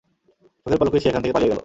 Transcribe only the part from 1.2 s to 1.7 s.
থেকে পালিয়ে গেল।